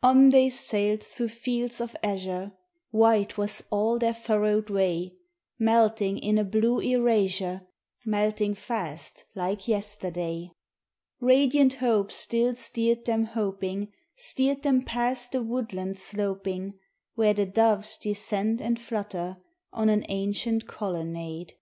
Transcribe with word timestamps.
On 0.00 0.28
they 0.28 0.48
sailed 0.48 1.02
through 1.02 1.30
fields 1.30 1.80
of 1.80 1.96
azure, 2.04 2.52
White 2.92 3.36
was 3.36 3.64
all 3.68 3.98
their 3.98 4.14
furrowed 4.14 4.70
way, 4.70 5.16
Melting 5.58 6.18
in 6.18 6.38
a 6.38 6.44
blue 6.44 6.78
erasure, 6.78 7.62
Melting 8.06 8.54
fast 8.54 9.24
like 9.34 9.66
yesterday; 9.66 10.52
Radiant 11.18 11.74
Hope 11.82 12.12
still 12.12 12.54
steered 12.54 13.06
them 13.06 13.24
hoping, 13.24 13.92
Steered 14.16 14.62
them 14.62 14.84
past 14.84 15.32
the 15.32 15.42
woodlands 15.42 16.00
sloping, 16.00 16.74
Where 17.16 17.34
the 17.34 17.46
doves 17.46 17.98
descend 17.98 18.60
and 18.62 18.78
flutter 18.80 19.38
on 19.72 19.88
an 19.88 20.04
ancient 20.08 20.68
colonnade. 20.68 21.54